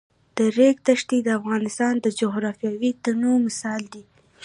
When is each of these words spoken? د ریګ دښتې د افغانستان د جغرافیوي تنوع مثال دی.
د 0.37 0.39
ریګ 0.57 0.77
دښتې 0.87 1.17
د 1.23 1.29
افغانستان 1.39 1.93
د 1.99 2.07
جغرافیوي 2.19 2.91
تنوع 3.03 3.37
مثال 3.47 3.81
دی. 3.93 4.03